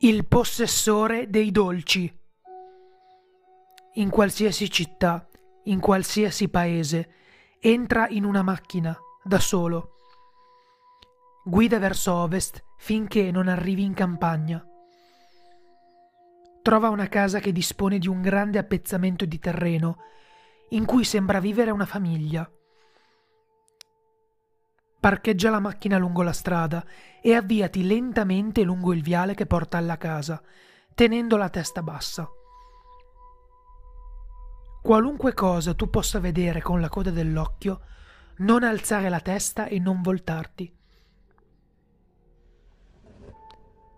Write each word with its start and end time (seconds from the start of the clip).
Il 0.00 0.28
possessore 0.28 1.28
dei 1.28 1.50
dolci. 1.50 2.16
In 3.94 4.10
qualsiasi 4.10 4.70
città, 4.70 5.28
in 5.64 5.80
qualsiasi 5.80 6.48
paese, 6.48 7.10
entra 7.58 8.06
in 8.06 8.22
una 8.22 8.42
macchina, 8.42 8.96
da 9.24 9.40
solo. 9.40 9.96
Guida 11.44 11.80
verso 11.80 12.14
ovest 12.14 12.62
finché 12.76 13.32
non 13.32 13.48
arrivi 13.48 13.82
in 13.82 13.92
campagna. 13.92 14.64
Trova 16.62 16.90
una 16.90 17.08
casa 17.08 17.40
che 17.40 17.50
dispone 17.50 17.98
di 17.98 18.06
un 18.06 18.22
grande 18.22 18.58
appezzamento 18.58 19.24
di 19.24 19.40
terreno, 19.40 19.96
in 20.68 20.84
cui 20.84 21.02
sembra 21.02 21.40
vivere 21.40 21.72
una 21.72 21.86
famiglia. 21.86 22.48
Parcheggia 25.00 25.50
la 25.50 25.60
macchina 25.60 25.96
lungo 25.96 26.22
la 26.22 26.32
strada 26.32 26.84
e 27.22 27.34
avviati 27.34 27.86
lentamente 27.86 28.62
lungo 28.62 28.92
il 28.92 29.02
viale 29.02 29.34
che 29.34 29.46
porta 29.46 29.78
alla 29.78 29.96
casa, 29.96 30.42
tenendo 30.92 31.36
la 31.36 31.48
testa 31.48 31.82
bassa. 31.82 32.28
Qualunque 34.82 35.34
cosa 35.34 35.74
tu 35.74 35.88
possa 35.88 36.18
vedere 36.18 36.60
con 36.62 36.80
la 36.80 36.88
coda 36.88 37.10
dell'occhio, 37.10 37.80
non 38.38 38.64
alzare 38.64 39.08
la 39.08 39.20
testa 39.20 39.66
e 39.66 39.78
non 39.78 40.02
voltarti. 40.02 40.74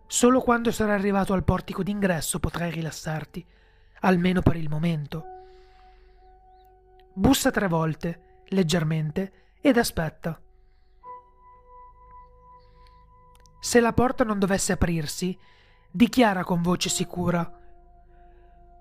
Solo 0.07 0.41
quando 0.41 0.71
sarai 0.73 0.97
arrivato 0.97 1.33
al 1.33 1.45
portico 1.45 1.83
d'ingresso 1.83 2.41
potrai 2.41 2.71
rilassarti, 2.71 3.47
almeno 4.01 4.43
per 4.43 4.57
il 4.57 4.69
momento. 4.69 5.25
Bussa 7.15 7.51
tre 7.51 7.69
volte, 7.69 8.43
leggermente, 8.49 9.33
ed 9.61 9.79
aspetta. 9.79 10.39
Se 13.61 13.79
la 13.79 13.93
porta 13.93 14.25
non 14.25 14.39
dovesse 14.39 14.73
aprirsi, 14.73 15.39
dichiara 15.91 16.45
con 16.45 16.63
voce 16.63 16.89
sicura 16.89 17.49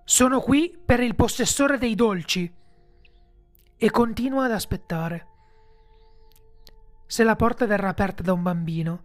Sono 0.05 0.39
qui 0.39 0.75
per 0.83 1.01
il 1.01 1.15
possessore 1.15 1.77
dei 1.77 1.95
dolci. 1.95 2.51
E 3.81 3.89
continua 3.91 4.45
ad 4.45 4.51
aspettare. 4.51 5.27
Se 7.05 7.23
la 7.23 7.35
porta 7.35 7.65
verrà 7.65 7.89
aperta 7.89 8.23
da 8.23 8.33
un 8.33 8.41
bambino, 8.41 9.03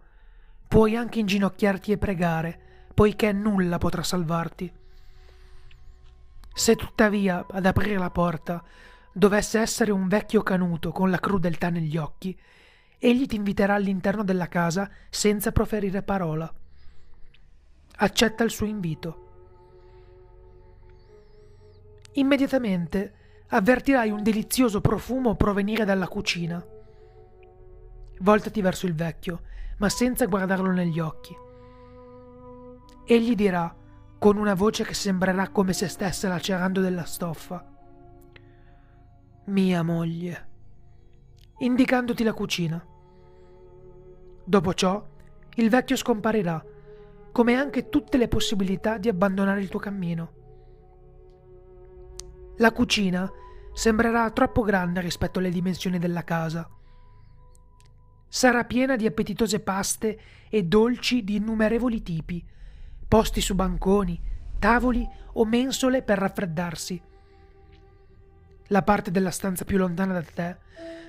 puoi 0.67 0.95
anche 0.95 1.19
inginocchiarti 1.19 1.91
e 1.91 1.97
pregare, 1.97 2.59
poiché 2.93 3.31
nulla 3.31 3.77
potrà 3.77 4.03
salvarti. 4.03 4.71
Se 6.53 6.75
tuttavia 6.75 7.45
ad 7.49 7.65
aprire 7.65 7.97
la 7.97 8.09
porta 8.09 8.63
dovesse 9.11 9.59
essere 9.59 9.91
un 9.91 10.07
vecchio 10.07 10.41
canuto 10.41 10.91
con 10.91 11.09
la 11.09 11.19
crudeltà 11.19 11.69
negli 11.69 11.97
occhi, 11.97 12.37
egli 12.99 13.25
ti 13.25 13.35
inviterà 13.35 13.75
all'interno 13.75 14.23
della 14.23 14.47
casa 14.47 14.89
senza 15.09 15.51
proferire 15.51 16.01
parola. 16.03 16.51
Accetta 17.97 18.43
il 18.43 18.51
suo 18.51 18.65
invito. 18.65 19.23
Immediatamente 22.13 23.13
avvertirai 23.47 24.09
un 24.09 24.23
delizioso 24.23 24.81
profumo 24.81 25.35
provenire 25.35 25.85
dalla 25.85 26.07
cucina. 26.07 26.63
Voltati 28.19 28.61
verso 28.61 28.85
il 28.85 28.95
vecchio, 28.95 29.41
ma 29.77 29.89
senza 29.89 30.25
guardarlo 30.25 30.71
negli 30.71 30.99
occhi. 30.99 31.35
Egli 33.05 33.35
dirà, 33.35 33.73
con 34.17 34.37
una 34.37 34.53
voce 34.53 34.83
che 34.83 34.93
sembrerà 34.93 35.49
come 35.49 35.73
se 35.73 35.87
stesse 35.87 36.27
lacerando 36.27 36.81
della 36.81 37.05
stoffa, 37.05 37.73
Mia 39.47 39.83
moglie, 39.83 40.47
indicandoti 41.59 42.23
la 42.23 42.33
cucina. 42.33 42.85
Dopo 44.43 44.73
ciò, 44.73 45.03
il 45.55 45.69
vecchio 45.69 45.95
scomparirà, 45.95 46.63
come 47.31 47.55
anche 47.55 47.89
tutte 47.89 48.17
le 48.17 48.27
possibilità 48.27 48.97
di 48.97 49.07
abbandonare 49.07 49.61
il 49.61 49.69
tuo 49.69 49.79
cammino. 49.79 50.33
La 52.57 52.71
cucina 52.71 53.29
sembrerà 53.73 54.29
troppo 54.31 54.61
grande 54.61 55.01
rispetto 55.01 55.39
alle 55.39 55.49
dimensioni 55.49 55.97
della 55.97 56.23
casa. 56.23 56.69
Sarà 58.27 58.65
piena 58.65 58.95
di 58.95 59.05
appetitose 59.05 59.61
paste 59.61 60.19
e 60.49 60.63
dolci 60.63 61.23
di 61.23 61.35
innumerevoli 61.35 62.01
tipi, 62.01 62.45
posti 63.07 63.39
su 63.39 63.55
banconi, 63.55 64.21
tavoli 64.59 65.07
o 65.33 65.45
mensole 65.45 66.01
per 66.01 66.17
raffreddarsi. 66.17 67.01
La 68.67 68.81
parte 68.81 69.11
della 69.11 69.31
stanza 69.31 69.63
più 69.63 69.77
lontana 69.77 70.13
da 70.13 70.21
te 70.21 70.57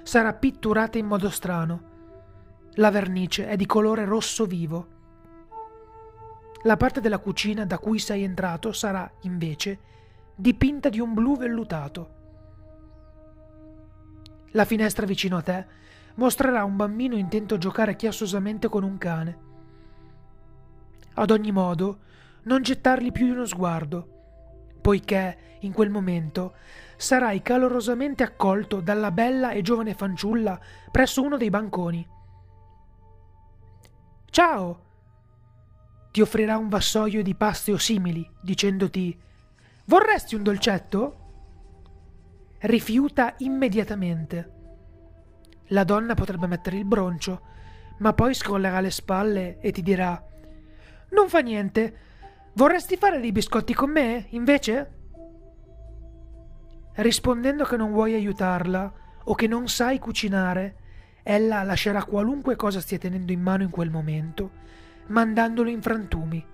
sarà 0.07 0.33
pitturata 0.33 0.99
in 0.99 1.07
modo 1.07 1.29
strano 1.31 1.95
la 2.79 2.91
vernice 2.91 3.49
è 3.49 3.57
di 3.57 3.65
colore 3.65 4.05
rosso 4.05 4.45
vivo. 4.45 4.89
La 6.65 6.77
parte 6.77 7.01
della 7.01 7.19
cucina 7.19 7.65
da 7.65 7.79
cui 7.79 7.99
sei 7.99 8.23
entrato 8.23 8.71
sarà, 8.73 9.11
invece, 9.23 9.79
dipinta 10.35 10.91
di 10.91 11.01
un 11.01 11.15
blu 11.15 11.39
vellutato. 11.39 12.15
La 14.51 14.67
finestra 14.67 15.07
vicino 15.07 15.39
a 15.39 15.43
te 15.43 15.67
mostrerà 16.17 16.65
un 16.65 16.77
bambino 16.77 17.17
intento 17.17 17.55
a 17.55 17.59
giocare 17.59 17.97
chiassosamente 17.97 18.69
con 18.69 18.83
un 18.83 18.99
cane. 18.99 19.39
Ad 21.15 21.31
ogni 21.31 21.53
modo, 21.53 22.01
non 22.43 22.61
gettargli 22.61 23.11
più 23.11 23.29
uno 23.29 23.47
sguardo, 23.47 24.09
poiché 24.83 25.39
in 25.61 25.73
quel 25.73 25.89
momento 25.89 26.55
sarai 26.97 27.43
calorosamente 27.43 28.23
accolto 28.23 28.81
dalla 28.81 29.11
bella 29.11 29.51
e 29.51 29.63
giovane 29.63 29.95
fanciulla 29.95 30.59
presso 30.91 31.23
uno 31.23 31.37
dei 31.37 31.51
banconi. 31.51 32.07
Ciao! 34.31 34.85
Ti 36.11 36.21
offrirà 36.21 36.57
un 36.57 36.69
vassoio 36.69 37.23
di 37.23 37.35
paste 37.35 37.73
o 37.73 37.77
simili, 37.77 38.29
dicendoti 38.41 39.25
Vorresti 39.89 40.35
un 40.35 40.43
dolcetto? 40.43 41.17
Rifiuta 42.59 43.35
immediatamente. 43.39 44.53
La 45.69 45.85
donna 45.85 46.15
potrebbe 46.15 46.49
mettere 46.49 46.77
il 46.77 46.85
broncio, 46.85 47.41
ma 47.99 48.13
poi 48.13 48.35
scrollerà 48.35 48.81
le 48.81 48.91
spalle 48.91 49.59
e 49.61 49.71
ti 49.71 49.83
dirà 49.83 50.21
Non 51.11 51.29
fa 51.29 51.39
niente. 51.39 51.99
Vorresti 52.55 52.97
fare 52.97 53.21
dei 53.21 53.31
biscotti 53.31 53.75
con 53.75 53.91
me, 53.91 54.27
invece? 54.31 55.06
Rispondendo 56.97 57.65
che 57.65 57.77
non 57.77 57.93
vuoi 57.93 58.15
aiutarla 58.15 58.93
o 59.25 59.35
che 59.35 59.47
non 59.47 59.69
sai 59.69 59.99
cucinare, 59.99 60.77
ella 61.23 61.63
lascerà 61.63 62.05
qualunque 62.05 62.57
cosa 62.57 62.81
stia 62.81 62.99
tenendo 62.99 63.33
in 63.33 63.41
mano 63.41 63.65
in 63.65 63.71
quel 63.71 63.91
momento, 63.91 64.51
mandandolo 65.09 65.69
in 65.69 65.83
frantumi. 65.83 66.45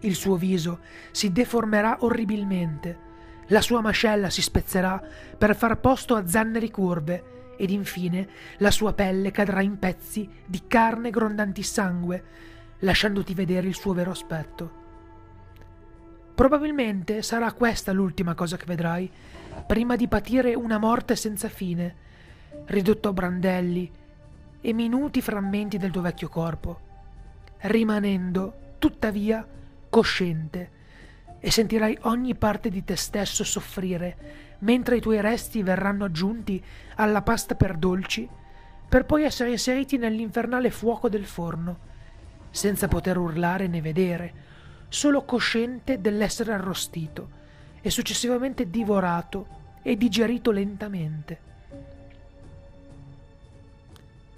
Il 0.00 0.14
suo 0.14 0.36
viso 0.36 0.80
si 1.12 1.30
deformerà 1.30 1.98
orribilmente, 2.00 3.08
la 3.48 3.60
sua 3.60 3.80
mascella 3.80 4.30
si 4.30 4.42
spezzerà 4.42 5.00
per 5.36 5.54
far 5.54 5.78
posto 5.78 6.14
a 6.16 6.26
zanneri 6.26 6.70
curve 6.70 7.54
ed 7.56 7.70
infine 7.70 8.28
la 8.58 8.70
sua 8.70 8.94
pelle 8.94 9.30
cadrà 9.30 9.60
in 9.60 9.78
pezzi 9.78 10.28
di 10.44 10.62
carne 10.66 11.10
grondanti 11.10 11.62
sangue, 11.62 12.24
lasciandoti 12.80 13.34
vedere 13.34 13.68
il 13.68 13.74
suo 13.74 13.92
vero 13.92 14.10
aspetto. 14.10 14.79
Probabilmente 16.40 17.20
sarà 17.20 17.52
questa 17.52 17.92
l'ultima 17.92 18.32
cosa 18.32 18.56
che 18.56 18.64
vedrai, 18.64 19.10
prima 19.66 19.94
di 19.94 20.08
patire 20.08 20.54
una 20.54 20.78
morte 20.78 21.14
senza 21.14 21.50
fine, 21.50 21.94
ridotto 22.64 23.10
a 23.10 23.12
brandelli 23.12 23.92
e 24.62 24.72
minuti 24.72 25.20
frammenti 25.20 25.76
del 25.76 25.90
tuo 25.90 26.00
vecchio 26.00 26.30
corpo, 26.30 26.80
rimanendo, 27.58 28.54
tuttavia, 28.78 29.46
cosciente, 29.90 30.70
e 31.40 31.50
sentirai 31.50 31.98
ogni 32.04 32.34
parte 32.34 32.70
di 32.70 32.84
te 32.84 32.96
stesso 32.96 33.44
soffrire 33.44 34.56
mentre 34.60 34.96
i 34.96 35.00
tuoi 35.02 35.20
resti 35.20 35.62
verranno 35.62 36.06
aggiunti 36.06 36.64
alla 36.94 37.20
pasta 37.20 37.54
per 37.54 37.76
dolci, 37.76 38.26
per 38.88 39.04
poi 39.04 39.24
essere 39.24 39.50
inseriti 39.50 39.98
nell'infernale 39.98 40.70
fuoco 40.70 41.10
del 41.10 41.26
forno, 41.26 41.78
senza 42.48 42.88
poter 42.88 43.18
urlare 43.18 43.66
né 43.66 43.82
vedere, 43.82 44.48
solo 44.90 45.24
cosciente 45.24 46.02
dell'essere 46.02 46.52
arrostito 46.52 47.38
e 47.80 47.88
successivamente 47.88 48.68
divorato 48.68 49.46
e 49.82 49.96
digerito 49.96 50.50
lentamente 50.50 51.48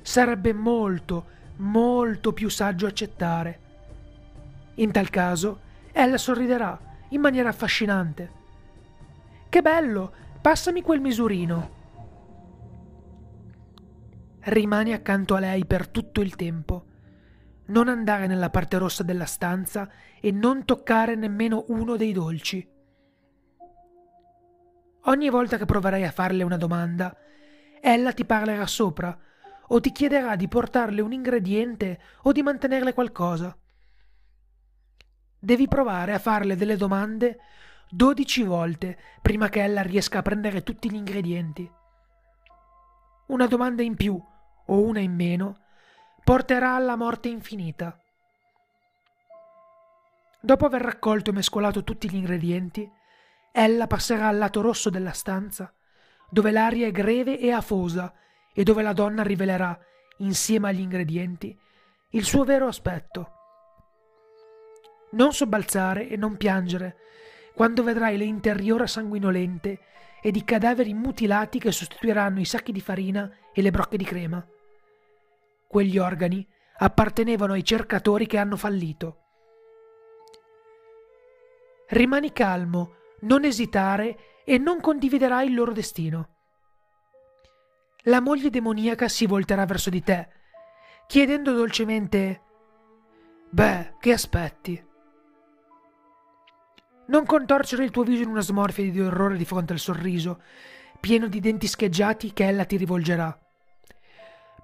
sarebbe 0.02 0.52
molto, 0.52 1.25
molto 1.56 2.32
più 2.32 2.50
saggio 2.50 2.87
accettare. 2.87 3.60
In 4.75 4.90
tal 4.90 5.08
caso, 5.10 5.60
ella 5.93 6.19
sorriderà 6.19 6.78
in 7.08 7.20
maniera 7.20 7.49
affascinante. 7.49 8.40
Che 9.49 9.62
bello! 9.62 10.12
Passami 10.43 10.82
quel 10.82 11.00
misurino. 11.00 11.81
Rimani 14.40 14.93
accanto 14.93 15.37
a 15.37 15.38
lei 15.38 15.64
per 15.64 15.87
tutto 15.87 16.20
il 16.20 16.34
tempo. 16.34 16.84
Non 17.67 17.88
andare 17.88 18.26
nella 18.26 18.50
parte 18.50 18.79
rossa 18.79 19.03
della 19.03 19.26
stanza 19.26 19.88
e 20.20 20.31
non 20.31 20.64
toccare 20.64 21.14
nemmeno 21.14 21.64
uno 21.69 21.97
dei 21.97 22.12
dolci. 22.12 22.69
Ogni 25.06 25.31
volta 25.31 25.59
che 25.59 25.64
proverai 25.64 26.05
a 26.05 26.12
farle 26.12 26.43
una 26.43 26.56
domanda, 26.56 27.17
ella 27.81 28.12
ti 28.12 28.25
parlerà 28.25 28.67
sopra 28.67 29.19
o 29.69 29.81
ti 29.81 29.91
chiederà 29.91 30.37
di 30.37 30.49
portarle 30.49 31.00
un 31.00 31.12
ingrediente 31.12 31.99
o 32.23 32.32
di 32.32 32.43
mantenerle 32.43 32.93
qualcosa. 32.93 33.56
devi 35.44 35.67
provare 35.67 36.12
a 36.12 36.20
farle 36.20 36.55
delle 36.55 36.76
domande 36.76 37.38
dodici 37.91 38.44
volte 38.44 38.97
prima 39.20 39.49
che 39.49 39.62
ella 39.62 39.82
riesca 39.82 40.19
a 40.19 40.23
prendere 40.23 40.62
tutti 40.62 40.88
gli 40.88 40.94
ingredienti. 40.94 41.69
Una 43.26 43.47
domanda 43.47 43.82
in 43.82 43.97
più 43.97 44.23
o 44.67 44.81
una 44.82 45.00
in 45.00 45.14
meno 45.14 45.62
porterà 46.24 46.74
alla 46.74 46.96
morte 46.96 47.28
infinita. 47.28 47.98
Dopo 50.40 50.66
aver 50.66 50.80
raccolto 50.80 51.30
e 51.30 51.32
mescolato 51.32 51.82
tutti 51.82 52.08
gli 52.08 52.16
ingredienti, 52.16 52.88
ella 53.50 53.86
passerà 53.86 54.28
al 54.28 54.38
lato 54.38 54.60
rosso 54.60 54.88
della 54.88 55.12
stanza, 55.12 55.72
dove 56.30 56.50
l'aria 56.50 56.86
è 56.86 56.90
greve 56.92 57.38
e 57.38 57.50
afosa 57.50 58.14
e 58.54 58.62
dove 58.62 58.82
la 58.82 58.92
donna 58.92 59.22
rivelerà, 59.22 59.78
insieme 60.19 60.69
agli 60.69 60.80
ingredienti, 60.80 61.56
il 62.10 62.25
suo 62.25 62.44
vero 62.44 62.66
aspetto. 62.66 63.32
Non 65.12 65.32
sobbalzare 65.32 66.08
e 66.08 66.16
non 66.16 66.36
piangere 66.36 66.96
quando 67.54 67.82
vedrai 67.82 68.16
le 68.16 68.25
interiora 68.25 68.86
sanguinolente 68.86 69.80
ed 70.22 70.36
i 70.36 70.44
cadaveri 70.44 70.94
mutilati 70.94 71.58
che 71.58 71.72
sostituiranno 71.72 72.40
i 72.40 72.44
sacchi 72.44 72.72
di 72.72 72.80
farina 72.80 73.30
e 73.52 73.60
le 73.60 73.70
brocche 73.70 73.96
di 73.96 74.04
crema. 74.04 74.46
Quegli 75.72 75.96
organi 75.96 76.46
appartenevano 76.80 77.54
ai 77.54 77.64
cercatori 77.64 78.26
che 78.26 78.36
hanno 78.36 78.58
fallito. 78.58 79.20
Rimani 81.88 82.30
calmo, 82.30 82.96
non 83.20 83.44
esitare 83.44 84.42
e 84.44 84.58
non 84.58 84.82
condividerai 84.82 85.46
il 85.46 85.54
loro 85.54 85.72
destino. 85.72 86.28
La 88.02 88.20
moglie 88.20 88.50
demoniaca 88.50 89.08
si 89.08 89.24
volterà 89.24 89.64
verso 89.64 89.88
di 89.88 90.02
te, 90.02 90.28
chiedendo 91.06 91.54
dolcemente 91.54 92.42
Beh, 93.48 93.94
che 93.98 94.12
aspetti? 94.12 94.86
Non 97.06 97.25
contorcere 97.25 97.84
il 97.84 97.90
tuo 97.90 98.02
viso 98.02 98.25
in 98.25 98.28
una 98.28 98.42
smorfia 98.42 98.90
di 98.90 99.00
orrore 99.00 99.38
di 99.38 99.46
fronte 99.46 99.72
al 99.72 99.78
sorriso, 99.78 100.42
pieno 101.00 101.28
di 101.28 101.40
denti 101.40 101.66
scheggiati 101.66 102.34
che 102.34 102.46
ella 102.46 102.66
ti 102.66 102.76
rivolgerà. 102.76 103.34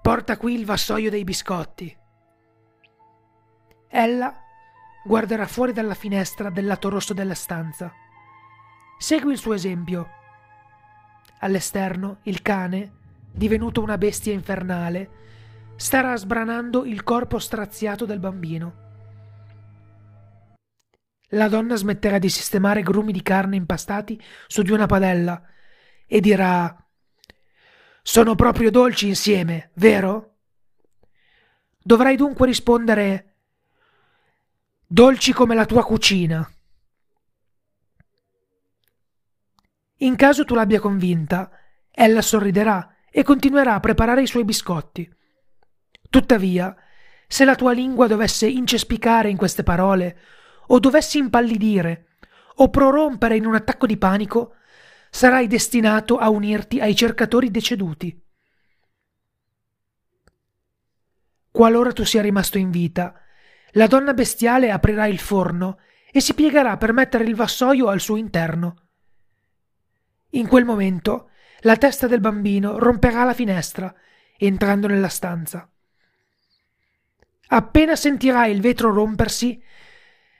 Porta 0.01 0.37
qui 0.37 0.53
il 0.53 0.65
vassoio 0.65 1.09
dei 1.09 1.23
biscotti. 1.23 1.95
Ella 3.89 4.33
guarderà 5.03 5.45
fuori 5.45 5.73
dalla 5.73 5.93
finestra 5.93 6.49
del 6.49 6.65
lato 6.65 6.89
rosso 6.89 7.13
della 7.13 7.33
stanza. 7.33 7.91
Segui 8.97 9.33
il 9.33 9.37
suo 9.37 9.53
esempio. 9.53 10.09
All'esterno, 11.39 12.19
il 12.23 12.41
cane, 12.41 12.93
divenuto 13.31 13.81
una 13.81 13.97
bestia 13.97 14.33
infernale, 14.33 15.09
starà 15.75 16.15
sbranando 16.15 16.85
il 16.85 17.03
corpo 17.03 17.37
straziato 17.37 18.05
del 18.05 18.19
bambino. 18.19 18.87
La 21.33 21.47
donna 21.47 21.75
smetterà 21.75 22.19
di 22.19 22.29
sistemare 22.29 22.81
grumi 22.81 23.11
di 23.11 23.21
carne 23.21 23.55
impastati 23.55 24.19
su 24.47 24.61
di 24.61 24.71
una 24.71 24.87
padella 24.87 25.41
e 26.07 26.19
dirà 26.19 26.75
Sono 28.01 28.35
proprio 28.35 28.71
dolci 28.71 29.07
insieme, 29.07 29.71
vero? 29.75 30.35
Dovrai 31.77 32.15
dunque 32.15 32.47
rispondere 32.47 33.29
Dolci 34.91 35.33
come 35.33 35.53
la 35.53 35.67
tua 35.67 35.83
cucina. 35.83 36.51
In 39.97 40.15
caso 40.15 40.45
tu 40.45 40.55
l'abbia 40.55 40.79
convinta, 40.79 41.51
ella 41.91 42.23
sorriderà 42.23 42.95
e 43.11 43.21
continuerà 43.21 43.75
a 43.75 43.79
preparare 43.79 44.23
i 44.23 44.27
suoi 44.27 44.45
biscotti. 44.45 45.07
Tuttavia, 46.09 46.75
se 47.27 47.45
la 47.45 47.53
tua 47.53 47.71
lingua 47.71 48.07
dovesse 48.07 48.47
incespicare 48.47 49.29
in 49.29 49.37
queste 49.37 49.61
parole, 49.61 50.17
o 50.69 50.79
dovessi 50.79 51.19
impallidire 51.19 52.07
o 52.55 52.69
prorompere 52.71 53.35
in 53.35 53.45
un 53.45 53.53
attacco 53.53 53.85
di 53.85 53.97
panico, 53.97 54.55
sarai 55.09 55.47
destinato 55.47 56.17
a 56.17 56.29
unirti 56.29 56.79
ai 56.79 56.95
cercatori 56.95 57.51
deceduti. 57.51 58.23
Qualora 61.51 61.91
tu 61.91 62.03
sia 62.05 62.21
rimasto 62.21 62.57
in 62.57 62.69
vita, 62.69 63.13
la 63.71 63.87
donna 63.87 64.13
bestiale 64.13 64.71
aprirà 64.71 65.07
il 65.07 65.19
forno 65.19 65.79
e 66.11 66.21
si 66.21 66.33
piegherà 66.33 66.77
per 66.77 66.93
mettere 66.93 67.23
il 67.23 67.35
vassoio 67.35 67.87
al 67.87 67.99
suo 67.99 68.15
interno. 68.15 68.87
In 70.31 70.47
quel 70.47 70.65
momento 70.65 71.29
la 71.61 71.75
testa 71.75 72.07
del 72.07 72.19
bambino 72.19 72.77
romperà 72.77 73.23
la 73.23 73.33
finestra, 73.33 73.93
entrando 74.37 74.87
nella 74.87 75.09
stanza. 75.09 75.69
Appena 77.47 77.95
sentirai 77.95 78.51
il 78.51 78.61
vetro 78.61 78.93
rompersi, 78.93 79.61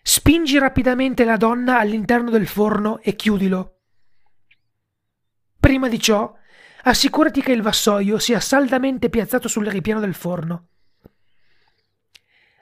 Spingi 0.02 0.58
rapidamente 0.58 1.24
la 1.24 1.38
donna 1.38 1.80
all'interno 1.80 2.30
del 2.30 2.48
forno 2.48 3.00
e 3.00 3.16
chiudilo. 3.16 3.79
Prima 5.60 5.90
di 5.90 6.00
ciò, 6.00 6.34
assicurati 6.84 7.42
che 7.42 7.52
il 7.52 7.62
vassoio 7.62 8.18
sia 8.18 8.40
saldamente 8.40 9.10
piazzato 9.10 9.48
sul 9.48 9.68
ripiano 9.68 10.00
del 10.00 10.14
forno. 10.14 10.68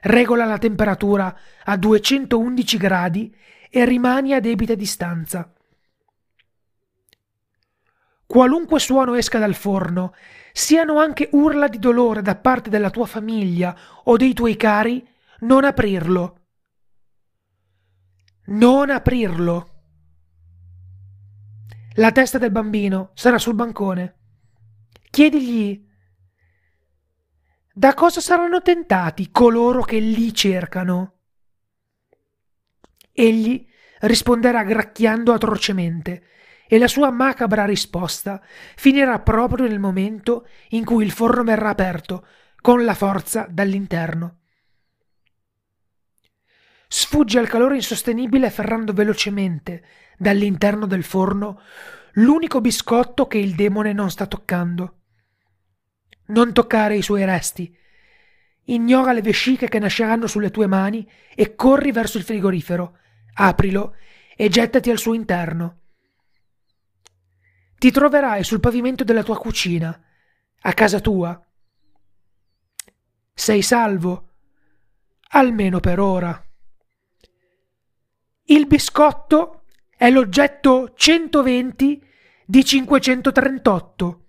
Regola 0.00 0.44
la 0.44 0.58
temperatura 0.58 1.36
a 1.64 1.76
211 1.76 2.76
gradi 2.76 3.34
e 3.70 3.84
rimani 3.84 4.34
a 4.34 4.40
debita 4.40 4.74
distanza. 4.74 5.52
Qualunque 8.26 8.78
suono 8.78 9.14
esca 9.14 9.38
dal 9.38 9.54
forno, 9.54 10.14
siano 10.52 10.98
anche 10.98 11.28
urla 11.32 11.68
di 11.68 11.78
dolore 11.78 12.20
da 12.20 12.36
parte 12.36 12.68
della 12.68 12.90
tua 12.90 13.06
famiglia 13.06 13.76
o 14.04 14.16
dei 14.16 14.34
tuoi 14.34 14.56
cari, 14.56 15.06
non 15.40 15.64
aprirlo. 15.64 16.40
Non 18.46 18.90
aprirlo. 18.90 19.77
La 21.98 22.12
testa 22.12 22.38
del 22.38 22.52
bambino 22.52 23.10
sarà 23.14 23.38
sul 23.38 23.56
bancone. 23.56 24.14
Chiedigli 25.10 25.84
da 27.72 27.92
cosa 27.94 28.20
saranno 28.20 28.62
tentati 28.62 29.32
coloro 29.32 29.82
che 29.82 29.98
lì 29.98 30.32
cercano. 30.32 31.14
Egli 33.10 33.66
risponderà 34.02 34.62
gracchiando 34.62 35.32
atrocemente 35.32 36.22
e 36.68 36.78
la 36.78 36.86
sua 36.86 37.10
macabra 37.10 37.64
risposta 37.64 38.40
finirà 38.76 39.18
proprio 39.18 39.66
nel 39.66 39.80
momento 39.80 40.46
in 40.68 40.84
cui 40.84 41.04
il 41.04 41.10
forno 41.10 41.42
verrà 41.42 41.70
aperto 41.70 42.24
con 42.60 42.84
la 42.84 42.94
forza 42.94 43.48
dall'interno. 43.50 44.37
Sfugge 46.90 47.38
al 47.38 47.48
calore 47.48 47.74
insostenibile 47.74 48.46
afferrando 48.46 48.94
velocemente 48.94 49.84
dall'interno 50.16 50.86
del 50.86 51.04
forno 51.04 51.60
l'unico 52.14 52.62
biscotto 52.62 53.26
che 53.26 53.36
il 53.36 53.54
demone 53.54 53.92
non 53.92 54.10
sta 54.10 54.26
toccando. 54.26 54.94
Non 56.28 56.54
toccare 56.54 56.96
i 56.96 57.02
suoi 57.02 57.26
resti. 57.26 57.76
Ignora 58.64 59.12
le 59.12 59.20
vesciche 59.20 59.68
che 59.68 59.78
nasceranno 59.78 60.26
sulle 60.26 60.50
tue 60.50 60.66
mani 60.66 61.08
e 61.34 61.54
corri 61.54 61.92
verso 61.92 62.16
il 62.16 62.24
frigorifero. 62.24 62.96
Aprilo 63.34 63.94
e 64.34 64.48
gettati 64.48 64.90
al 64.90 64.98
suo 64.98 65.12
interno. 65.12 65.80
Ti 67.78 67.90
troverai 67.90 68.42
sul 68.44 68.60
pavimento 68.60 69.04
della 69.04 69.22
tua 69.22 69.38
cucina, 69.38 70.02
a 70.60 70.72
casa 70.72 71.00
tua. 71.00 71.40
Sei 73.34 73.62
salvo, 73.62 74.30
almeno 75.28 75.80
per 75.80 76.00
ora. 76.00 76.47
Il 78.50 78.66
biscotto 78.66 79.64
è 79.94 80.08
l'oggetto 80.08 80.94
120 80.94 82.02
di 82.46 82.64
538. 82.64 84.24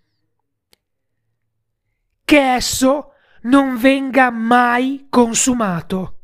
Che 2.25 2.53
esso 2.53 3.13
non 3.43 3.77
venga 3.77 4.29
mai 4.29 5.07
consumato. 5.09 6.18